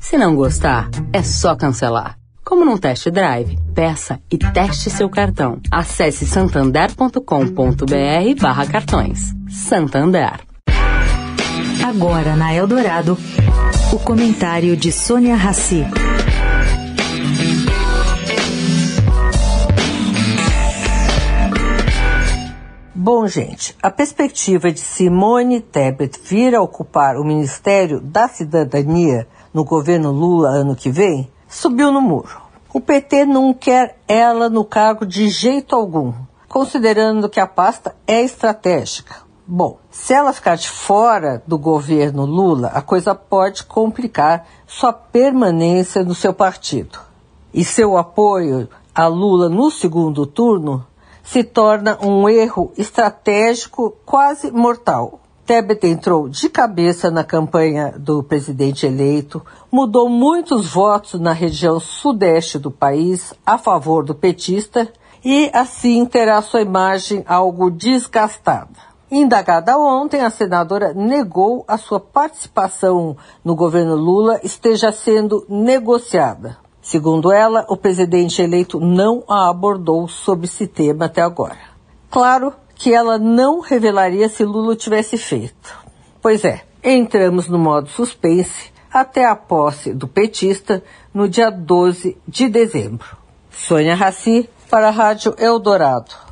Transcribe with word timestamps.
Se 0.00 0.16
não 0.16 0.34
gostar, 0.34 0.88
é 1.12 1.22
só 1.22 1.56
cancelar. 1.56 2.16
Como 2.44 2.64
num 2.64 2.78
test 2.78 3.10
drive, 3.10 3.58
peça 3.74 4.20
e 4.30 4.38
teste 4.38 4.88
seu 4.88 5.10
cartão. 5.10 5.60
Acesse 5.70 6.26
santander.com.br 6.26 8.40
barra 8.40 8.66
cartões. 8.66 9.34
Santander. 9.50 10.40
Agora 11.86 12.36
na 12.36 12.54
Eldorado, 12.54 13.18
o 13.92 13.98
comentário 13.98 14.76
de 14.76 14.90
Sônia 14.90 15.36
Rassi. 15.36 15.84
Bom, 22.94 23.26
gente, 23.26 23.74
a 23.82 23.90
perspectiva 23.90 24.70
de 24.70 24.80
Simone 24.80 25.60
Tebet 25.60 26.18
vir 26.22 26.54
a 26.54 26.60
ocupar 26.60 27.16
o 27.16 27.24
Ministério 27.24 28.00
da 28.00 28.28
Cidadania 28.28 29.26
no 29.52 29.64
governo 29.64 30.10
Lula 30.10 30.50
ano 30.50 30.76
que 30.76 30.90
vem 30.90 31.30
subiu 31.48 31.90
no 31.90 32.00
muro. 32.00 32.40
O 32.72 32.80
PT 32.80 33.24
não 33.24 33.54
quer 33.54 33.98
ela 34.06 34.48
no 34.48 34.64
cargo 34.64 35.06
de 35.06 35.28
jeito 35.28 35.74
algum, 35.74 36.12
considerando 36.48 37.28
que 37.28 37.40
a 37.40 37.46
pasta 37.46 37.96
é 38.06 38.22
estratégica. 38.22 39.16
Bom, 39.46 39.78
se 39.90 40.12
ela 40.12 40.34
ficar 40.34 40.56
de 40.56 40.68
fora 40.68 41.42
do 41.46 41.56
governo 41.56 42.26
Lula, 42.26 42.68
a 42.68 42.82
coisa 42.82 43.14
pode 43.14 43.64
complicar 43.64 44.46
sua 44.66 44.92
permanência 44.92 46.04
no 46.04 46.14
seu 46.14 46.34
partido. 46.34 46.98
E 47.54 47.64
seu 47.64 47.96
apoio 47.96 48.68
a 48.94 49.06
Lula 49.06 49.48
no 49.48 49.70
segundo 49.70 50.26
turno 50.26 50.86
se 51.22 51.42
torna 51.42 51.98
um 52.02 52.28
erro 52.28 52.72
estratégico 52.76 53.96
quase 54.04 54.50
mortal. 54.50 55.20
Tebet 55.48 55.86
entrou 55.86 56.28
de 56.28 56.50
cabeça 56.50 57.10
na 57.10 57.24
campanha 57.24 57.94
do 57.98 58.22
presidente 58.22 58.84
eleito, 58.84 59.42
mudou 59.72 60.06
muitos 60.06 60.68
votos 60.68 61.18
na 61.18 61.32
região 61.32 61.80
sudeste 61.80 62.58
do 62.58 62.70
país 62.70 63.32
a 63.46 63.56
favor 63.56 64.04
do 64.04 64.14
petista 64.14 64.92
e 65.24 65.50
assim 65.54 66.04
terá 66.04 66.42
sua 66.42 66.60
imagem 66.60 67.24
algo 67.26 67.70
desgastada. 67.70 68.76
Indagada 69.10 69.78
ontem, 69.78 70.20
a 70.20 70.28
senadora 70.28 70.92
negou 70.92 71.64
a 71.66 71.78
sua 71.78 71.98
participação 71.98 73.16
no 73.42 73.56
governo 73.56 73.96
Lula 73.96 74.38
esteja 74.44 74.92
sendo 74.92 75.46
negociada. 75.48 76.58
Segundo 76.82 77.32
ela, 77.32 77.64
o 77.70 77.76
presidente 77.78 78.42
eleito 78.42 78.78
não 78.78 79.24
a 79.26 79.48
abordou 79.48 80.08
sobre 80.08 80.44
esse 80.44 80.66
tema 80.66 81.06
até 81.06 81.22
agora. 81.22 81.56
Claro 82.10 82.52
que 82.78 82.94
ela 82.94 83.18
não 83.18 83.60
revelaria 83.60 84.28
se 84.28 84.44
Lula 84.44 84.76
tivesse 84.76 85.18
feito. 85.18 85.76
Pois 86.22 86.44
é, 86.44 86.62
entramos 86.82 87.48
no 87.48 87.58
modo 87.58 87.88
suspense 87.88 88.72
até 88.90 89.26
a 89.26 89.34
posse 89.34 89.92
do 89.92 90.06
petista 90.06 90.82
no 91.12 91.28
dia 91.28 91.50
12 91.50 92.16
de 92.26 92.48
dezembro. 92.48 93.16
Sônia 93.50 93.96
Raci, 93.96 94.48
para 94.70 94.88
a 94.88 94.92
Rádio 94.92 95.34
Eldorado. 95.38 96.27